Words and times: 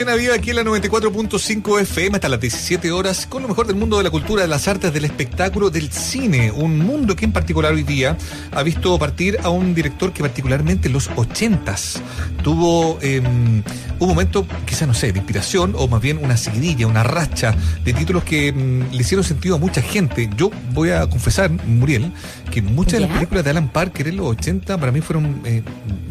Viva 0.00 0.34
aquí 0.34 0.48
en 0.50 0.56
la 0.56 0.62
94.5 0.62 1.82
FM 1.82 2.16
hasta 2.16 2.28
las 2.30 2.40
17 2.40 2.90
horas 2.90 3.26
con 3.26 3.42
lo 3.42 3.48
mejor 3.48 3.66
del 3.66 3.76
mundo 3.76 3.98
de 3.98 4.02
la 4.02 4.10
cultura, 4.10 4.40
de 4.40 4.48
las 4.48 4.66
artes, 4.66 4.94
del 4.94 5.04
espectáculo, 5.04 5.68
del 5.68 5.92
cine. 5.92 6.50
Un 6.50 6.78
mundo 6.78 7.14
que 7.14 7.26
en 7.26 7.32
particular 7.32 7.74
hoy 7.74 7.82
día 7.82 8.16
ha 8.50 8.62
visto 8.62 8.98
partir 8.98 9.38
a 9.42 9.50
un 9.50 9.74
director 9.74 10.12
que 10.14 10.22
particularmente 10.22 10.88
en 10.88 10.94
los 10.94 11.10
80s 11.10 12.00
tuvo 12.42 12.98
eh, 13.02 13.20
un 13.20 14.08
momento, 14.08 14.46
quizás 14.64 14.88
no 14.88 14.94
sé, 14.94 15.12
de 15.12 15.18
inspiración 15.18 15.74
o 15.76 15.86
más 15.86 16.00
bien 16.00 16.18
una 16.24 16.38
seguidilla, 16.38 16.86
una 16.86 17.02
racha 17.02 17.54
de 17.84 17.92
títulos 17.92 18.24
que 18.24 18.52
mm, 18.52 18.92
le 18.92 19.02
hicieron 19.02 19.22
sentido 19.22 19.56
a 19.56 19.58
mucha 19.58 19.82
gente. 19.82 20.30
Yo 20.34 20.50
voy 20.72 20.90
a 20.90 21.06
confesar, 21.08 21.50
Muriel, 21.50 22.10
que 22.50 22.62
muchas 22.62 22.94
de 22.94 23.00
las 23.00 23.10
películas 23.10 23.44
de 23.44 23.50
Alan 23.50 23.68
Parker 23.68 24.08
en 24.08 24.16
los 24.16 24.26
80 24.28 24.78
para 24.78 24.92
mí 24.92 25.02
fueron 25.02 25.42
eh, 25.44 25.62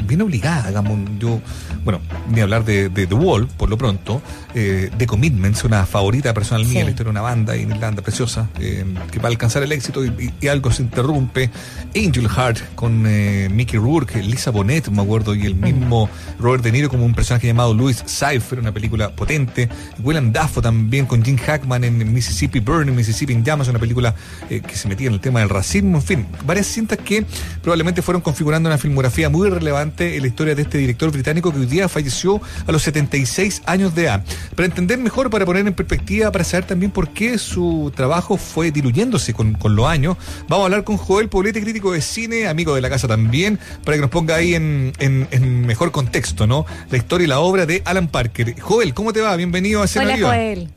bien 0.07 0.21
obligadas, 0.21 0.67
digamos. 0.67 0.99
Yo, 1.17 1.41
bueno, 1.83 1.99
ni 2.29 2.41
hablar 2.41 2.63
de, 2.63 2.89
de 2.89 3.07
The 3.07 3.15
Wall, 3.15 3.47
por 3.47 3.69
lo 3.69 3.78
pronto, 3.79 4.21
eh, 4.53 4.91
The 4.95 5.07
Commitments, 5.07 5.63
una 5.63 5.87
favorita 5.87 6.31
personal 6.35 6.67
mía, 6.67 6.83
la 6.83 6.91
historia 6.91 7.05
de 7.05 7.19
una 7.19 7.21
banda 7.21 7.55
en 7.55 7.71
Irlanda 7.71 8.03
preciosa, 8.03 8.47
eh, 8.59 8.85
que 9.11 9.17
va 9.17 9.29
a 9.29 9.31
alcanzar 9.31 9.63
el 9.63 9.71
éxito 9.71 10.05
y, 10.05 10.31
y, 10.39 10.47
algo 10.47 10.71
se 10.71 10.83
interrumpe. 10.83 11.49
Angel 11.95 12.29
Heart 12.29 12.75
con 12.75 13.05
eh, 13.07 13.49
Mickey 13.51 13.79
Rourke, 13.79 14.21
Lisa 14.21 14.51
Bonet, 14.51 14.89
me 14.89 15.01
acuerdo, 15.01 15.33
y 15.33 15.45
el 15.47 15.55
mismo 15.55 16.07
Robert 16.39 16.63
De 16.63 16.71
Niro 16.71 16.89
como 16.89 17.05
un 17.05 17.15
personaje 17.15 17.47
llamado 17.47 17.73
Louis 17.73 18.03
Cypher, 18.05 18.59
una 18.59 18.71
película 18.71 19.09
potente. 19.09 19.69
William 20.03 20.31
Dafoe 20.31 20.61
también 20.61 21.07
con 21.07 21.23
Jim 21.23 21.37
Hackman 21.37 21.83
en 21.83 22.13
Mississippi 22.13 22.59
Burning, 22.59 22.93
Mississippi 22.93 23.33
in 23.33 23.43
Llamas, 23.43 23.69
una 23.69 23.79
película 23.79 24.13
eh, 24.49 24.59
que 24.59 24.75
se 24.75 24.87
metía 24.87 25.07
en 25.07 25.13
el 25.13 25.19
tema 25.19 25.39
del 25.39 25.49
racismo, 25.49 25.97
en 25.97 26.03
fin, 26.03 26.27
varias 26.45 26.67
cintas 26.67 26.97
que 26.97 27.25
probablemente 27.61 28.01
fueron 28.01 28.21
configurando 28.21 28.69
una 28.69 28.77
filmografía 28.77 29.29
muy 29.29 29.49
relevante 29.49 30.15
en 30.15 30.21
la 30.21 30.27
historia 30.27 30.53
de 30.53 30.63
este 30.63 30.77
director 30.77 31.11
británico 31.11 31.51
que 31.51 31.59
hoy 31.59 31.65
día 31.65 31.87
falleció 31.87 32.41
a 32.67 32.71
los 32.71 32.83
76 32.83 33.63
años 33.65 33.68
de 33.69 34.03
edad. 34.03 34.23
Para 34.55 34.65
entender 34.65 34.97
mejor, 34.97 35.29
para 35.29 35.45
poner 35.45 35.67
en 35.67 35.73
perspectiva, 35.75 36.31
para 36.31 36.43
saber 36.43 36.65
también 36.65 36.91
por 36.91 37.09
qué 37.09 37.37
su 37.37 37.91
trabajo 37.95 38.35
fue 38.35 38.71
diluyéndose 38.71 39.31
con, 39.31 39.53
con 39.53 39.75
los 39.75 39.85
años, 39.85 40.17
vamos 40.47 40.63
a 40.63 40.65
hablar 40.65 40.83
con 40.83 40.97
Joel 40.97 41.29
Poblete, 41.29 41.61
crítico 41.61 41.91
de 41.91 42.01
cine, 42.01 42.47
amigo 42.47 42.73
de 42.73 42.81
la 42.81 42.89
casa 42.89 43.07
también, 43.07 43.59
para 43.85 43.97
que 43.97 44.01
nos 44.01 44.09
ponga 44.09 44.35
ahí 44.35 44.55
en, 44.55 44.93
en, 44.97 45.27
en 45.29 45.67
mejor 45.67 45.91
contexto, 45.91 46.47
¿no? 46.47 46.65
La 46.89 46.97
historia 46.97 47.25
y 47.25 47.27
la 47.27 47.39
obra 47.41 47.67
de 47.67 47.83
Alan 47.85 48.07
Parker. 48.07 48.59
Joel, 48.59 48.95
¿cómo 48.95 49.13
te 49.13 49.21
va? 49.21 49.35
Bienvenido 49.35 49.83
a 49.83 49.85
Escena 49.85 50.15
Hola, 50.15 50.27
Joel. 50.27 50.69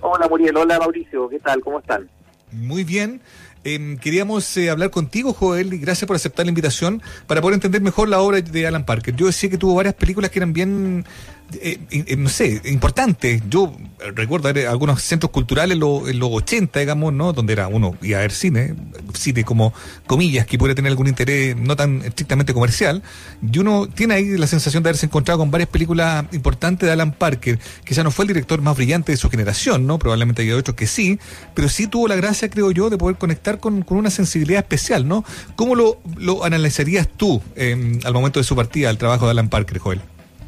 Hola, 0.00 0.26
Muriel. 0.26 0.56
Hola, 0.56 0.78
Mauricio. 0.78 1.28
¿Qué 1.28 1.38
tal? 1.40 1.60
¿Cómo 1.60 1.80
están? 1.80 2.08
Muy 2.52 2.84
bien. 2.84 3.20
Eh, 3.62 3.98
queríamos 4.00 4.56
eh, 4.56 4.70
hablar 4.70 4.88
contigo, 4.88 5.34
Joel, 5.34 5.74
y 5.74 5.78
gracias 5.78 6.06
por 6.06 6.16
aceptar 6.16 6.46
la 6.46 6.48
invitación 6.48 7.02
para 7.26 7.42
poder 7.42 7.54
entender 7.54 7.82
mejor 7.82 8.08
la 8.08 8.20
obra 8.20 8.40
de 8.40 8.66
Alan 8.66 8.86
Parker. 8.86 9.14
Yo 9.14 9.26
decía 9.26 9.50
que 9.50 9.58
tuvo 9.58 9.74
varias 9.74 9.94
películas 9.94 10.30
que 10.30 10.38
eran 10.38 10.54
bien, 10.54 11.04
eh, 11.60 11.78
eh, 11.90 12.16
no 12.16 12.28
sé, 12.28 12.60
importantes. 12.64 13.42
Yo 13.48 13.72
recuerdo 14.14 14.48
algunos 14.48 15.02
centros 15.02 15.30
culturales 15.30 15.74
en, 15.74 15.80
lo, 15.80 16.08
en, 16.08 16.18
los 16.18 16.30
80, 16.32 16.80
digamos, 16.80 17.12
¿no? 17.12 17.32
Donde 17.32 17.52
era 17.52 17.68
uno 17.68 17.94
iba 18.02 18.18
a 18.18 18.22
ver 18.22 18.32
cine, 18.32 18.74
cine 19.14 19.44
como 19.44 19.72
comillas, 20.06 20.46
que 20.46 20.58
puede 20.58 20.74
tener 20.74 20.90
algún 20.90 21.08
interés 21.08 21.56
no 21.56 21.76
tan 21.76 22.02
estrictamente 22.02 22.54
comercial. 22.54 23.02
Y 23.42 23.58
uno 23.58 23.88
tiene 23.88 24.14
ahí 24.14 24.38
la 24.38 24.46
sensación 24.46 24.82
de 24.82 24.90
haberse 24.90 25.06
encontrado 25.06 25.38
con 25.38 25.50
varias 25.50 25.68
películas 25.68 26.24
importantes 26.32 26.86
de 26.86 26.92
Alan 26.92 27.12
Parker, 27.12 27.58
ya 27.94 28.04
no 28.04 28.10
fue 28.10 28.24
el 28.24 28.28
director 28.28 28.62
más 28.62 28.76
brillante 28.76 29.12
de 29.12 29.16
su 29.18 29.28
generación, 29.28 29.86
¿no? 29.86 29.98
Probablemente 29.98 30.42
hay 30.42 30.52
otros 30.52 30.76
que 30.76 30.86
sí, 30.86 31.18
pero 31.54 31.68
sí 31.68 31.86
tuvo 31.86 32.08
la 32.08 32.16
gracia, 32.16 32.48
creo 32.48 32.70
yo, 32.70 32.90
de 32.90 32.96
poder 32.96 33.16
conectar 33.16 33.58
con, 33.58 33.82
con 33.82 33.98
una 33.98 34.10
sensibilidad 34.10 34.60
especial, 34.60 35.06
¿no? 35.06 35.24
¿Cómo 35.56 35.74
lo, 35.74 36.00
lo 36.16 36.44
analizarías 36.44 37.08
tú 37.08 37.42
eh, 37.56 37.98
al 38.04 38.12
momento 38.12 38.40
de 38.40 38.44
su 38.44 38.56
partida, 38.56 38.88
al 38.88 38.98
trabajo 38.98 39.26
de 39.26 39.32
Alan 39.32 39.48
Parker, 39.48 39.78
Joel? 39.78 40.00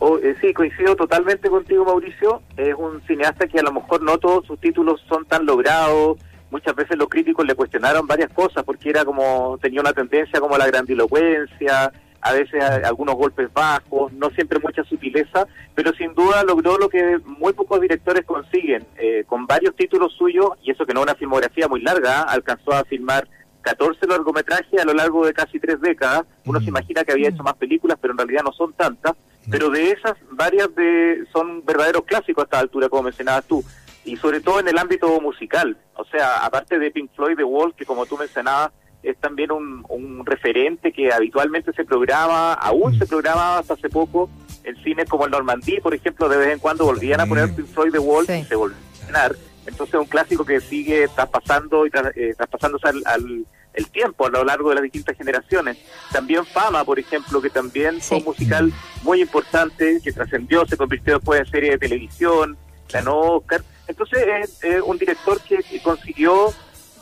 Oh, 0.05 0.19
eh, 0.19 0.35
sí, 0.41 0.53
coincido 0.53 0.97
totalmente 0.97 1.49
contigo, 1.49 1.85
Mauricio. 1.85 2.43
Es 2.57 2.75
un 2.75 3.01
cineasta 3.03 3.47
que 3.47 3.61
a 3.61 3.63
lo 3.63 3.71
mejor 3.71 4.03
no 4.03 4.19
todos 4.19 4.45
sus 4.45 4.59
títulos 4.59 5.01
son 5.09 5.25
tan 5.27 5.47
logrados. 5.47 6.19
Muchas 6.51 6.75
veces 6.75 6.99
los 6.99 7.09
críticos 7.09 7.47
le 7.47 7.55
cuestionaron 7.55 8.09
varias 8.09 8.33
cosas 8.33 8.65
porque 8.65 8.91
era 8.91 9.05
como 9.05 9.57
tenía 9.63 9.81
una 9.81 9.93
tendencia 9.93 10.41
como 10.41 10.57
a 10.57 10.59
la 10.59 10.67
grandilocuencia, 10.67 11.93
a 12.21 12.33
veces 12.33 12.61
a, 12.61 12.89
algunos 12.89 13.15
golpes 13.15 13.53
bajos, 13.53 14.13
no 14.15 14.29
siempre 14.31 14.59
mucha 14.59 14.83
sutileza, 14.83 15.47
pero 15.77 15.93
sin 15.93 16.13
duda 16.15 16.43
logró 16.43 16.79
lo 16.79 16.89
que 16.89 17.19
muy 17.25 17.53
pocos 17.53 17.81
directores 17.81 18.25
consiguen. 18.25 18.85
Eh, 18.97 19.23
con 19.29 19.47
varios 19.47 19.77
títulos 19.77 20.13
suyos, 20.19 20.49
y 20.65 20.73
eso 20.73 20.85
que 20.85 20.95
no 20.95 21.03
es 21.03 21.07
una 21.07 21.15
filmografía 21.15 21.69
muy 21.69 21.81
larga, 21.81 22.23
¿eh? 22.23 22.25
alcanzó 22.27 22.73
a 22.73 22.83
filmar 22.87 23.29
14 23.61 24.05
largometrajes 24.09 24.81
a 24.81 24.85
lo 24.85 24.95
largo 24.95 25.25
de 25.25 25.33
casi 25.33 25.61
tres 25.61 25.81
décadas. 25.81 26.25
Uno 26.45 26.59
mm. 26.59 26.63
se 26.65 26.69
imagina 26.71 27.05
que 27.05 27.13
había 27.13 27.29
hecho 27.29 27.45
más 27.45 27.55
películas, 27.55 27.99
pero 28.01 28.15
en 28.15 28.19
realidad 28.19 28.43
no 28.45 28.51
son 28.51 28.73
tantas. 28.73 29.13
Pero 29.51 29.71
de 29.71 29.91
esas, 29.91 30.17
varias 30.31 30.75
de 30.75 31.25
son 31.33 31.65
verdaderos 31.65 32.05
clásicos 32.05 32.43
a 32.43 32.45
esta 32.45 32.59
altura, 32.61 32.89
como 32.89 33.05
mencionabas 33.05 33.45
tú. 33.45 33.65
Y 34.05 34.17
sobre 34.17 34.41
todo 34.41 34.61
en 34.61 34.69
el 34.69 34.79
ámbito 34.79 35.21
musical. 35.21 35.77
O 35.95 36.05
sea, 36.05 36.45
aparte 36.45 36.79
de 36.79 36.91
Pink 36.91 37.11
Floyd, 37.15 37.37
The 37.37 37.45
Wall, 37.45 37.75
que 37.75 37.85
como 37.85 38.07
tú 38.07 38.17
mencionabas, 38.17 38.73
es 39.03 39.17
también 39.19 39.51
un, 39.51 39.85
un 39.89 40.25
referente 40.25 40.93
que 40.93 41.13
habitualmente 41.13 41.73
se 41.73 41.85
programa, 41.85 42.55
aún 42.55 42.97
se 42.99 43.07
programaba 43.07 43.59
hasta 43.59 43.75
hace 43.75 43.89
poco, 43.89 44.31
en 44.65 44.77
cines 44.83 45.09
como 45.09 45.25
el 45.25 45.33
Normandí, 45.33 45.81
por 45.81 45.95
ejemplo, 45.95 46.29
de 46.29 46.37
vez 46.37 46.53
en 46.53 46.59
cuando 46.61 46.85
volvían 46.85 47.21
a 47.21 47.27
poner 47.27 47.55
Pink 47.55 47.67
Floyd, 47.67 47.93
The 47.93 47.99
Wall 47.99 48.27
sí. 48.27 48.33
y 48.35 48.45
se 48.45 48.55
volvían 48.55 48.81
a 48.81 49.07
llenar. 49.07 49.37
Entonces 49.67 49.95
es 49.95 50.01
un 50.01 50.07
clásico 50.07 50.45
que 50.45 50.61
sigue 50.61 51.09
traspasando 51.09 51.87
y 51.87 51.91
tras, 51.91 52.17
eh, 52.17 52.35
traspasándose 52.37 52.89
al, 52.89 53.03
al, 53.07 53.47
el 53.75 53.89
tiempo 53.89 54.27
a 54.27 54.31
lo 54.31 54.45
largo 54.45 54.69
de 54.71 54.77
las 54.77 54.85
distintas 54.85 55.17
generaciones. 55.17 55.79
También 56.13 56.45
Fama, 56.45 56.85
por 56.85 56.99
ejemplo, 56.99 57.41
que 57.41 57.51
también 57.51 58.01
sí. 58.01 58.09
fue 58.09 58.19
un 58.19 58.25
musical 58.25 58.73
muy 59.03 59.23
importante, 59.23 60.01
que 60.03 60.13
trascendió, 60.13 60.67
se 60.67 60.77
convirtió 60.77 61.15
después 61.15 61.41
en 61.41 61.47
serie 61.47 61.71
de 61.73 61.79
televisión, 61.79 62.57
ganó 62.93 63.19
Oscar. 63.19 63.63
Entonces 63.89 64.25
es 64.43 64.65
eh, 64.65 64.81
un 64.81 64.99
director 64.99 65.41
que, 65.41 65.59
que, 65.59 65.83
consiguió 65.83 66.53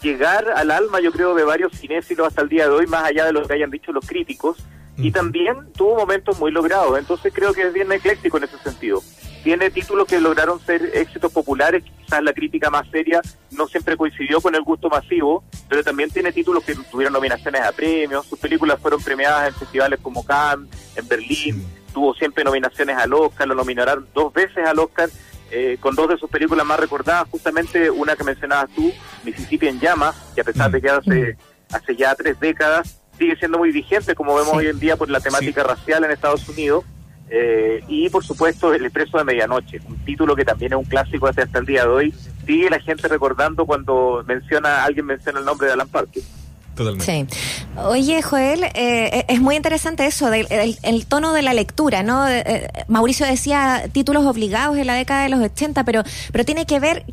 llegar 0.03 0.49
al 0.51 0.71
alma, 0.71 1.01
yo 1.01 1.13
creo, 1.13 1.35
de 1.35 1.45
varios 1.45 1.73
cinéfilos 1.79 2.29
hasta 2.29 2.43
el 2.43 2.49
día 2.49 2.65
de 2.65 2.71
hoy, 2.71 2.87
más 2.87 3.05
allá 3.05 3.27
de 3.27 3.33
lo 3.33 3.47
que 3.47 3.53
hayan 3.53 3.71
dicho 3.71 3.93
los 3.93 4.07
críticos, 4.07 4.59
y 4.97 5.13
también 5.13 5.73
tuvo 5.75 5.97
momentos 5.97 6.39
muy 6.39 6.51
logrados. 6.51 6.99
Entonces 6.99 7.33
creo 7.35 7.55
que 7.55 7.63
es 7.63 7.73
bien 7.73 7.91
ecléctico 7.91 8.37
en 8.39 8.45
ese 8.45 8.59
sentido 8.59 9.03
tiene 9.43 9.71
títulos 9.71 10.07
que 10.07 10.21
lograron 10.21 10.61
ser 10.61 10.91
éxitos 10.95 11.33
populares, 11.33 11.83
quizás 11.83 12.23
la 12.23 12.33
crítica 12.33 12.71
más 12.71 12.89
seria 12.91 13.21
no 13.51 13.67
siempre 13.67 13.97
coincidió 13.97 14.41
con 14.41 14.55
el 14.55 14.63
gusto 14.63 14.89
masivo, 14.89 15.45
pero 15.69 15.83
también 15.83 16.11
tiene 16.11 16.33
títulos 16.33 16.65
que 16.65 16.75
tuvieron 16.75 17.13
nominaciones 17.13 17.61
a 17.63 17.73
premios, 17.73 18.27
sus 18.27 18.39
películas 18.39 18.81
fueron 18.81 19.03
premiadas 19.03 19.49
en 19.49 19.55
festivales 19.55 20.01
como 20.01 20.25
Cannes, 20.25 20.69
en 20.97 21.09
Berlín, 21.09 21.67
tuvo 21.93 22.15
siempre 22.15 22.45
nominaciones 22.45 22.97
al 22.97 23.13
Oscar, 23.13 23.49
lo 23.49 23.55
nominaron 23.55 24.07
dos 24.15 24.33
veces 24.33 24.67
al 24.67 24.79
Oscar, 24.79 25.09
eh, 25.51 25.79
con 25.81 25.95
dos 25.95 26.09
de 26.09 26.17
sus 26.17 26.31
películas 26.31 26.65
más 26.65 26.79
recordadas, 26.79 27.29
justamente 27.31 27.91
una 27.91 28.15
que 28.17 28.25
mencionabas 28.25 28.71
tú, 28.75 28.93
Mississippi 29.25 29.69
en 29.69 29.81
llamas, 29.81 30.15
que 30.35 30.43
a 30.43 30.45
pesar 30.45 30.69
mm. 30.69 30.73
de 30.73 30.81
que 30.81 30.89
hace, 30.89 31.37
hace 31.73 31.97
ya 31.97 32.15
tres 32.15 32.39
décadas, 32.39 33.01
sigue 33.19 33.37
siendo 33.37 33.59
muy 33.59 33.73
vigente, 33.73 34.15
como 34.15 34.35
vemos 34.35 34.53
sí. 34.53 34.59
hoy 34.59 34.67
en 34.69 34.79
día 34.79 34.97
por 34.97 35.11
la 35.11 35.21
temática 35.21 35.63
sí. 35.63 35.69
racial 35.69 36.05
en 36.05 36.13
Estados 36.13 36.49
Unidos, 36.49 36.85
eh, 37.31 37.83
y 37.87 38.09
por 38.11 38.25
supuesto 38.25 38.75
El 38.75 38.85
Expreso 38.85 39.19
de 39.19 39.25
Medianoche, 39.25 39.81
un 39.89 39.97
título 40.05 40.35
que 40.35 40.45
también 40.45 40.73
es 40.73 40.79
un 40.79 40.85
clásico 40.85 41.29
hasta, 41.29 41.45
hasta 41.45 41.61
el 41.61 41.67
día 41.67 41.85
de 41.85 41.89
hoy. 41.89 42.15
Sigue 42.45 42.69
la 42.69 42.81
gente 42.81 43.07
recordando 43.07 43.65
cuando 43.65 44.25
menciona 44.27 44.85
alguien 44.85 45.07
menciona 45.07 45.39
el 45.39 45.45
nombre 45.45 45.69
de 45.69 45.75
Alan 45.75 45.89
Parker. 45.89 46.23
Sí. 47.01 47.27
Oye, 47.77 48.23
Joel, 48.23 48.65
eh, 48.75 49.27
es 49.29 49.41
muy 49.41 49.55
interesante 49.55 50.07
eso, 50.07 50.31
del, 50.31 50.47
el, 50.51 50.79
el, 50.83 51.07
tono 51.07 51.35
de 51.35 51.43
la 51.43 51.53
lectura, 51.53 52.03
¿no? 52.03 52.27
Eh, 52.27 52.71
Mauricio 52.89 53.27
decía 53.27 53.85
títulos 53.93 54.25
obligados 54.25 54.79
en 54.79 54.87
la 54.87 54.95
década 54.95 55.25
de 55.25 55.29
los 55.29 55.41
80, 55.41 55.85
pero, 55.85 56.03
pero 56.33 56.45
tiene 56.45 56.65
que 56.65 56.81
ver 56.81 57.05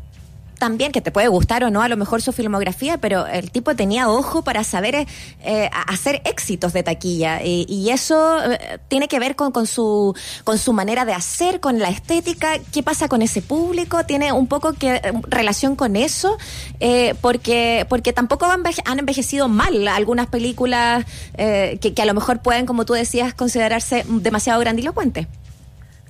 también, 0.58 0.92
que 0.92 1.00
te 1.00 1.10
puede 1.10 1.28
gustar 1.28 1.64
o 1.64 1.70
no 1.70 1.82
a 1.82 1.88
lo 1.88 1.96
mejor 1.96 2.20
su 2.20 2.32
filmografía, 2.32 2.98
pero 2.98 3.26
el 3.26 3.50
tipo 3.50 3.74
tenía 3.74 4.08
ojo 4.08 4.42
para 4.42 4.64
saber 4.64 5.06
eh, 5.42 5.70
hacer 5.86 6.20
éxitos 6.24 6.72
de 6.72 6.82
taquilla. 6.82 7.42
Y, 7.42 7.88
eso 7.88 8.38
eh, 8.44 8.78
tiene 8.88 9.08
que 9.08 9.18
ver 9.18 9.34
con, 9.34 9.50
con, 9.50 9.66
su, 9.66 10.14
con 10.44 10.58
su 10.58 10.72
manera 10.72 11.04
de 11.06 11.14
hacer, 11.14 11.60
con 11.60 11.78
la 11.78 11.88
estética, 11.88 12.58
qué 12.72 12.82
pasa 12.82 13.08
con 13.08 13.22
ese 13.22 13.40
público, 13.40 14.04
tiene 14.04 14.32
un 14.32 14.46
poco 14.46 14.74
que 14.74 14.96
eh, 14.96 15.12
relación 15.28 15.74
con 15.74 15.96
eso, 15.96 16.36
eh, 16.80 17.14
porque, 17.22 17.86
porque 17.88 18.12
tampoco 18.12 18.44
han, 18.44 18.62
envejecido 18.98 19.48
mal 19.48 19.88
algunas 19.88 20.26
películas 20.26 21.06
que, 21.36 21.92
que 21.94 22.02
a 22.02 22.04
lo 22.04 22.14
mejor 22.14 22.40
pueden, 22.40 22.66
como 22.66 22.84
tú 22.84 22.92
decías, 22.92 23.32
considerarse 23.32 24.04
demasiado 24.08 24.60
grandilocuentes. 24.60 25.26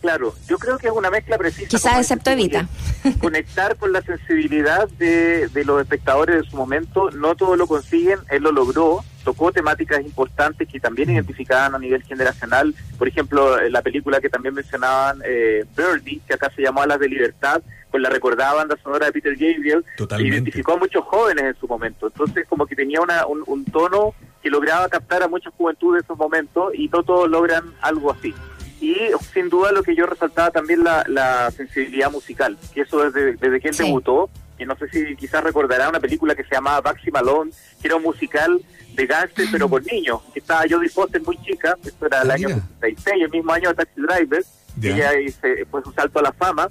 Claro, 0.00 0.34
yo 0.48 0.58
creo 0.58 0.78
que 0.78 0.86
es 0.86 0.92
una 0.92 1.10
mezcla 1.10 1.36
precisa. 1.38 1.68
Quizás 1.68 1.98
excepto 1.98 2.30
Evita. 2.30 2.68
Conectar 3.20 3.76
con 3.76 3.92
la 3.92 4.02
sensibilidad 4.02 4.88
de, 4.90 5.48
de, 5.48 5.64
los 5.64 5.80
espectadores 5.80 6.42
de 6.42 6.48
su 6.48 6.56
momento, 6.56 7.10
no 7.10 7.34
todo 7.34 7.56
lo 7.56 7.66
consiguen, 7.66 8.20
él 8.30 8.44
lo 8.44 8.52
logró, 8.52 9.04
tocó 9.24 9.52
temáticas 9.52 10.00
importantes 10.00 10.68
que 10.68 10.80
también 10.80 11.10
identificaban 11.10 11.74
a 11.74 11.78
nivel 11.78 12.02
generacional, 12.02 12.74
por 12.96 13.08
ejemplo, 13.08 13.60
la 13.68 13.82
película 13.82 14.20
que 14.20 14.30
también 14.30 14.54
mencionaban, 14.54 15.20
eh, 15.24 15.64
Birdie, 15.76 16.20
que 16.26 16.34
acá 16.34 16.50
se 16.54 16.62
llamó 16.62 16.82
Alas 16.82 17.00
de 17.00 17.08
Libertad, 17.08 17.60
pues 17.90 18.02
la 18.02 18.08
recordada 18.10 18.54
banda 18.54 18.76
sonora 18.82 19.06
de 19.06 19.12
Peter 19.12 19.32
Gabriel, 19.32 19.84
Totalmente. 19.96 20.34
identificó 20.34 20.74
a 20.74 20.76
muchos 20.76 21.04
jóvenes 21.04 21.44
en 21.44 21.56
su 21.60 21.66
momento, 21.66 22.06
entonces 22.06 22.46
como 22.48 22.66
que 22.66 22.76
tenía 22.76 23.00
una, 23.00 23.26
un, 23.26 23.42
un 23.46 23.64
tono 23.64 24.14
que 24.42 24.50
lograba 24.50 24.88
captar 24.88 25.22
a 25.22 25.28
muchas 25.28 25.52
juventudes 25.54 26.02
de 26.02 26.04
esos 26.04 26.16
momentos 26.16 26.72
y 26.74 26.88
no 26.88 27.02
todos 27.02 27.28
logran 27.28 27.64
algo 27.80 28.12
así. 28.12 28.32
Y 28.80 28.96
sin 29.32 29.48
duda 29.48 29.72
lo 29.72 29.82
que 29.82 29.94
yo 29.94 30.06
resaltaba 30.06 30.50
también 30.50 30.84
la, 30.84 31.04
la 31.08 31.50
sensibilidad 31.50 32.10
musical, 32.10 32.56
que 32.72 32.82
eso 32.82 33.10
desde, 33.10 33.34
desde 33.36 33.60
que 33.60 33.68
él 33.68 33.76
debutó, 33.76 34.30
que 34.56 34.66
no 34.66 34.76
sé 34.76 34.88
si 34.88 35.16
quizás 35.16 35.42
recordará 35.42 35.88
una 35.88 36.00
película 36.00 36.34
que 36.34 36.44
se 36.44 36.54
llamaba 36.54 36.80
Baxi 36.80 37.10
Malone, 37.10 37.50
que 37.80 37.88
era 37.88 37.96
un 37.96 38.02
musical 38.02 38.60
de 38.94 39.06
gangster 39.06 39.46
pero 39.50 39.68
con 39.68 39.82
niños, 39.84 40.20
que 40.32 40.40
estaba 40.40 40.64
Jodie 40.68 40.88
Foster 40.88 41.22
muy 41.22 41.38
chica, 41.42 41.76
esto 41.84 42.06
era 42.06 42.22
el 42.22 42.30
ah, 42.30 42.34
año 42.34 42.48
66, 42.48 43.24
el 43.24 43.30
mismo 43.30 43.52
año 43.52 43.68
de 43.70 43.74
Taxi 43.76 44.00
Driver, 44.00 44.44
y 44.80 44.88
ella 44.88 45.20
hice, 45.20 45.66
pues 45.70 45.84
un 45.86 45.94
salto 45.94 46.18
a 46.20 46.22
la 46.22 46.32
fama, 46.32 46.68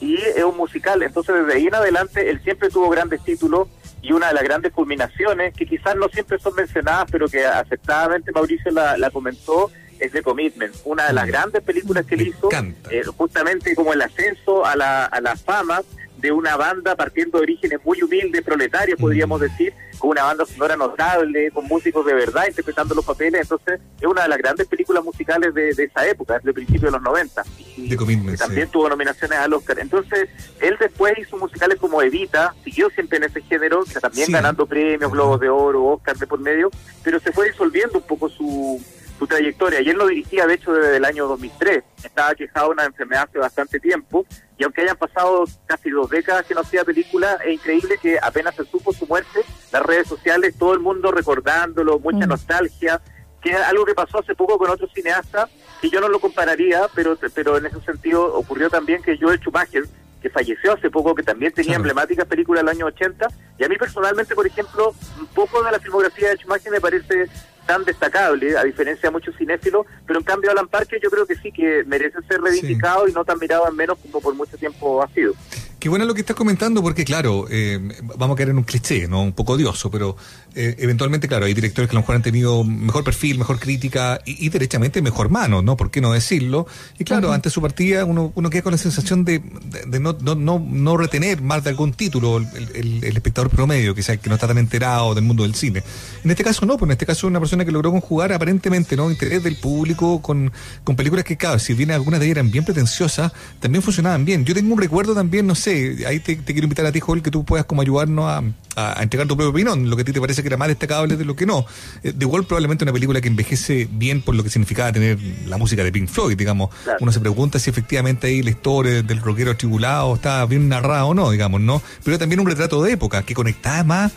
y 0.00 0.16
es 0.16 0.44
un 0.44 0.56
musical, 0.56 1.02
entonces 1.02 1.34
desde 1.34 1.54
ahí 1.54 1.66
en 1.66 1.74
adelante 1.74 2.30
él 2.30 2.40
siempre 2.42 2.68
tuvo 2.68 2.88
grandes 2.88 3.22
títulos, 3.24 3.68
y 4.00 4.12
una 4.12 4.28
de 4.28 4.34
las 4.34 4.44
grandes 4.44 4.72
culminaciones, 4.72 5.54
que 5.54 5.66
quizás 5.66 5.96
no 5.96 6.08
siempre 6.08 6.38
son 6.38 6.54
mencionadas, 6.54 7.08
pero 7.10 7.28
que 7.28 7.44
aceptadamente 7.44 8.30
Mauricio 8.30 8.70
la, 8.70 8.96
la 8.96 9.10
comentó, 9.10 9.72
es 9.98 10.12
The 10.12 10.22
Commitment, 10.22 10.74
una 10.84 11.06
de 11.06 11.12
las 11.12 11.26
grandes 11.26 11.62
películas 11.62 12.06
que 12.06 12.14
él 12.14 12.28
hizo, 12.28 12.48
eh, 12.90 13.02
justamente 13.16 13.74
como 13.74 13.92
el 13.92 14.02
ascenso 14.02 14.64
a 14.64 14.76
la, 14.76 15.04
a 15.06 15.20
la 15.20 15.36
fama 15.36 15.82
de 16.18 16.32
una 16.32 16.56
banda 16.56 16.96
partiendo 16.96 17.38
de 17.38 17.44
orígenes 17.44 17.78
muy 17.84 18.02
humildes, 18.02 18.42
proletarios, 18.42 18.98
podríamos 18.98 19.40
mm. 19.40 19.42
decir, 19.44 19.72
con 19.98 20.10
una 20.10 20.24
banda 20.24 20.44
sonora 20.46 20.76
notable, 20.76 21.50
con 21.52 21.66
músicos 21.66 22.04
de 22.04 22.14
verdad 22.14 22.44
interpretando 22.48 22.94
los 22.94 23.04
papeles. 23.04 23.42
Entonces, 23.42 23.80
es 24.00 24.06
una 24.06 24.22
de 24.22 24.28
las 24.28 24.38
grandes 24.38 24.66
películas 24.66 25.04
musicales 25.04 25.54
de, 25.54 25.70
esa 25.70 26.06
época, 26.06 26.40
de 26.42 26.52
principios 26.52 26.84
de 26.84 26.90
los 26.90 27.02
90. 27.02 27.44
Y, 27.76 27.96
también 28.36 28.68
tuvo 28.68 28.88
nominaciones 28.88 29.38
al 29.38 29.52
Oscar. 29.54 29.78
Entonces, 29.78 30.28
él 30.60 30.76
después 30.80 31.14
hizo 31.18 31.36
musicales 31.36 31.78
como 31.78 32.02
Evita, 32.02 32.54
siguió 32.64 32.90
siempre 32.90 33.18
en 33.18 33.24
ese 33.24 33.40
género, 33.42 33.84
también 34.00 34.32
ganando 34.32 34.66
premios, 34.66 35.12
Globos 35.12 35.40
de 35.40 35.48
Oro, 35.48 35.84
Oscar 35.84 36.16
de 36.16 36.26
por 36.26 36.40
medio, 36.40 36.70
pero 37.04 37.20
se 37.20 37.32
fue 37.32 37.48
disolviendo 37.48 37.98
un 37.98 38.04
poco 38.04 38.28
su 38.28 38.82
su 39.18 39.26
trayectoria. 39.26 39.80
Y 39.80 39.90
él 39.90 39.96
lo 39.96 40.06
dirigía, 40.06 40.46
de 40.46 40.54
hecho, 40.54 40.72
desde 40.72 40.96
el 40.96 41.04
año 41.04 41.26
2003. 41.26 41.82
Estaba 42.04 42.34
quejado 42.34 42.68
de 42.68 42.72
una 42.72 42.84
enfermedad 42.84 43.26
hace 43.28 43.38
bastante 43.38 43.80
tiempo. 43.80 44.24
Y 44.56 44.64
aunque 44.64 44.82
hayan 44.82 44.96
pasado 44.96 45.44
casi 45.66 45.90
dos 45.90 46.08
décadas 46.10 46.46
que 46.46 46.54
no 46.54 46.60
hacía 46.60 46.84
película, 46.84 47.38
es 47.44 47.54
increíble 47.54 47.98
que 48.00 48.18
apenas 48.20 48.54
se 48.54 48.64
supo 48.64 48.92
su 48.92 49.06
muerte, 49.06 49.40
las 49.72 49.82
redes 49.82 50.08
sociales, 50.08 50.54
todo 50.58 50.74
el 50.74 50.80
mundo 50.80 51.12
recordándolo, 51.12 51.98
mucha 51.98 52.26
mm. 52.26 52.28
nostalgia, 52.28 53.00
que 53.40 53.50
es 53.50 53.56
algo 53.56 53.84
que 53.84 53.94
pasó 53.94 54.18
hace 54.18 54.34
poco 54.34 54.58
con 54.58 54.70
otro 54.70 54.88
cineasta, 54.88 55.48
que 55.80 55.90
yo 55.90 56.00
no 56.00 56.08
lo 56.08 56.18
compararía, 56.18 56.88
pero, 56.94 57.16
pero 57.34 57.56
en 57.56 57.66
ese 57.66 57.80
sentido 57.82 58.34
ocurrió 58.34 58.68
también 58.68 59.02
que 59.02 59.16
Joel 59.16 59.38
Schumacher, 59.38 59.84
que 60.20 60.30
falleció 60.30 60.72
hace 60.72 60.90
poco, 60.90 61.14
que 61.14 61.22
también 61.22 61.52
tenía 61.52 61.76
emblemáticas 61.76 62.26
películas 62.26 62.64
del 62.64 62.74
año 62.74 62.86
80, 62.86 63.28
y 63.58 63.64
a 63.64 63.68
mí 63.68 63.76
personalmente, 63.76 64.34
por 64.34 64.46
ejemplo, 64.46 64.92
un 65.20 65.26
poco 65.28 65.62
de 65.62 65.70
la 65.70 65.78
filmografía 65.78 66.30
de 66.30 66.36
Schumacher 66.36 66.72
me 66.72 66.80
parece 66.80 67.28
tan 67.68 67.84
destacable, 67.84 68.56
a 68.56 68.64
diferencia 68.64 69.10
de 69.10 69.12
muchos 69.12 69.36
cinéfilos, 69.36 69.84
pero 70.06 70.18
en 70.18 70.24
cambio 70.24 70.50
Alan 70.50 70.66
Parker 70.66 70.98
yo 71.02 71.10
creo 71.10 71.26
que 71.26 71.34
sí, 71.34 71.52
que 71.52 71.84
merece 71.84 72.16
ser 72.26 72.40
reivindicado 72.40 73.06
y 73.06 73.12
no 73.12 73.26
tan 73.26 73.38
mirado 73.38 73.68
en 73.68 73.76
menos 73.76 73.98
como 73.98 74.22
por 74.22 74.34
mucho 74.34 74.56
tiempo 74.56 75.02
ha 75.02 75.08
sido. 75.08 75.34
Qué 75.78 75.88
bueno 75.88 76.04
lo 76.06 76.14
que 76.14 76.22
estás 76.22 76.34
comentando, 76.34 76.82
porque 76.82 77.04
claro, 77.04 77.46
eh, 77.48 77.78
vamos 78.16 78.34
a 78.34 78.36
caer 78.36 78.48
en 78.48 78.58
un 78.58 78.64
cliché, 78.64 79.06
¿no? 79.06 79.22
Un 79.22 79.32
poco 79.32 79.52
odioso, 79.52 79.92
pero 79.92 80.16
eh, 80.56 80.74
eventualmente, 80.80 81.28
claro, 81.28 81.46
hay 81.46 81.54
directores 81.54 81.88
que 81.88 81.94
a 81.94 81.98
lo 81.98 82.00
mejor 82.00 82.16
han 82.16 82.22
tenido 82.22 82.64
mejor 82.64 83.04
perfil, 83.04 83.38
mejor 83.38 83.60
crítica 83.60 84.20
y, 84.24 84.48
derechamente 84.48 85.00
mejor 85.02 85.28
mano, 85.28 85.62
¿no? 85.62 85.76
¿Por 85.76 85.92
qué 85.92 86.00
no 86.00 86.12
decirlo? 86.12 86.66
Y 86.98 87.04
claro, 87.04 87.30
ante 87.30 87.48
su 87.48 87.62
partida 87.62 88.04
uno, 88.04 88.32
uno 88.34 88.50
queda 88.50 88.62
con 88.62 88.72
la 88.72 88.78
sensación 88.78 89.24
de, 89.24 89.40
de, 89.86 90.00
no, 90.00 90.16
no, 90.20 90.34
no, 90.34 90.58
no, 90.58 90.96
retener 90.96 91.42
más 91.42 91.62
de 91.62 91.70
algún 91.70 91.92
título 91.92 92.38
el, 92.38 93.04
el, 93.04 93.16
espectador 93.16 93.48
promedio, 93.48 93.94
que, 93.94 94.02
sea, 94.02 94.16
que 94.16 94.28
no 94.28 94.34
está 94.34 94.48
tan 94.48 94.58
enterado 94.58 95.14
del 95.14 95.22
mundo 95.22 95.44
del 95.44 95.54
cine. 95.54 95.84
En 96.24 96.30
este 96.32 96.42
caso 96.42 96.66
no, 96.66 96.76
pues 96.76 96.88
en 96.88 96.92
este 96.92 97.06
caso 97.06 97.28
una 97.28 97.38
persona 97.38 97.64
que 97.64 97.70
logró 97.70 97.92
conjugar 97.92 98.32
aparentemente, 98.32 98.96
¿no? 98.96 99.12
Interés 99.12 99.44
del 99.44 99.54
público 99.54 100.20
con, 100.20 100.50
con 100.82 100.96
películas 100.96 101.24
que, 101.24 101.36
claro, 101.36 101.60
si 101.60 101.74
bien 101.74 101.92
algunas 101.92 102.18
de 102.18 102.26
ellas 102.26 102.38
eran 102.38 102.50
bien 102.50 102.64
pretenciosas, 102.64 103.30
también 103.60 103.80
funcionaban 103.80 104.24
bien. 104.24 104.44
Yo 104.44 104.54
tengo 104.54 104.74
un 104.74 104.80
recuerdo 104.80 105.14
también, 105.14 105.46
no 105.46 105.54
sé, 105.54 105.67
ahí 106.06 106.20
te, 106.20 106.36
quiero 106.38 106.64
invitar 106.64 106.86
a 106.86 106.92
ti, 106.92 107.00
Joel, 107.00 107.22
que 107.22 107.30
tú 107.30 107.44
puedas 107.44 107.66
como 107.66 107.82
ayudarnos 107.82 108.24
a, 108.26 108.42
a, 108.76 109.02
entregar 109.02 109.26
tu 109.26 109.36
propia 109.36 109.50
opinión, 109.50 109.88
lo 109.88 109.96
que 109.96 110.02
a 110.02 110.04
ti 110.04 110.12
te 110.12 110.20
parece 110.20 110.42
que 110.42 110.48
era 110.48 110.56
más 110.56 110.68
destacable 110.68 111.16
de 111.16 111.24
lo 111.24 111.36
que 111.36 111.46
no. 111.46 111.66
Eh, 112.02 112.12
The 112.16 112.24
Wall 112.24 112.44
probablemente 112.44 112.84
una 112.84 112.92
película 112.92 113.20
que 113.20 113.28
envejece 113.28 113.88
bien 113.90 114.22
por 114.22 114.34
lo 114.34 114.42
que 114.42 114.50
significaba 114.50 114.92
tener 114.92 115.18
la 115.46 115.56
música 115.56 115.84
de 115.84 115.92
Pink 115.92 116.08
Floyd, 116.08 116.36
digamos. 116.36 116.70
Uno 117.00 117.12
se 117.12 117.20
pregunta 117.20 117.58
si 117.58 117.70
efectivamente 117.70 118.26
ahí 118.26 118.42
la 118.42 118.50
historia 118.50 119.02
del 119.02 119.20
rockero 119.20 119.52
atribulado 119.52 120.14
está 120.14 120.44
bien 120.46 120.68
narrada 120.68 121.04
o 121.04 121.14
no, 121.14 121.30
digamos, 121.30 121.60
¿no? 121.60 121.82
Pero 122.04 122.18
también 122.18 122.40
un 122.40 122.46
retrato 122.46 122.82
de 122.82 122.92
época 122.92 123.22
que 123.22 123.34
conectaba 123.34 123.84
más 123.84 124.12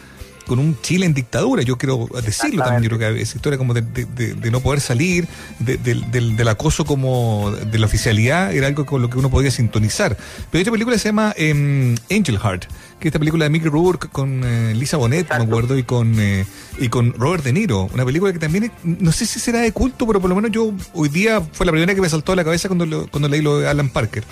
con 0.45 0.59
un 0.59 0.79
Chile 0.81 1.05
en 1.05 1.13
dictadura, 1.13 1.61
yo 1.63 1.77
quiero 1.77 2.07
decirlo 2.23 2.63
también, 2.63 2.83
yo 2.83 2.97
creo 2.97 3.13
que 3.13 3.21
esa 3.21 3.37
historia 3.37 3.57
como 3.57 3.73
de, 3.73 4.51
no 4.51 4.59
poder 4.61 4.81
salir, 4.81 5.27
del, 5.59 6.47
acoso 6.47 6.85
como 6.85 7.51
de 7.51 7.79
la 7.79 7.85
oficialidad, 7.85 8.53
era 8.53 8.67
algo 8.67 8.85
con 8.85 9.01
lo 9.01 9.09
que 9.09 9.17
uno 9.17 9.29
podía 9.29 9.51
sintonizar. 9.51 10.17
Pero 10.51 10.61
esta 10.61 10.71
película 10.71 10.97
se 10.97 11.09
llama 11.09 11.33
eh, 11.37 11.95
Angel 12.09 12.37
Heart, 12.37 12.65
que 12.99 13.07
es 13.07 13.11
esta 13.11 13.19
película 13.19 13.45
de 13.45 13.49
Mickey 13.49 13.69
Rourke 13.69 14.09
con 14.09 14.43
eh, 14.43 14.73
Lisa 14.75 14.97
Bonet, 14.97 15.29
me 15.29 15.43
acuerdo, 15.43 15.77
y 15.77 15.83
con, 15.83 16.19
eh, 16.19 16.45
y 16.77 16.89
con 16.89 17.13
Robert 17.13 17.43
De 17.43 17.53
Niro, 17.53 17.89
una 17.93 18.05
película 18.05 18.33
que 18.33 18.39
también, 18.39 18.71
no 18.83 19.11
sé 19.11 19.25
si 19.25 19.39
será 19.39 19.59
de 19.59 19.71
culto, 19.71 20.05
pero 20.05 20.19
por 20.19 20.29
lo 20.29 20.35
menos 20.35 20.51
yo 20.51 20.73
hoy 20.93 21.09
día 21.09 21.41
fue 21.41 21.65
la 21.65 21.71
primera 21.71 21.95
que 21.95 22.01
me 22.01 22.09
saltó 22.09 22.33
a 22.33 22.35
la 22.35 22.43
cabeza 22.43 22.67
cuando, 22.67 23.07
cuando 23.09 23.29
leí 23.29 23.41
lo 23.41 23.59
de 23.59 23.67
Alan 23.67 23.89
Parker. 23.89 24.23